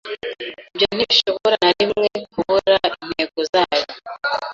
Ibyo 0.73 0.87
ntibishobora 0.95 1.55
na 1.63 1.71
rimwe 1.77 2.07
kubura 2.31 2.77
intego 3.03 3.39
zayo 3.51 3.85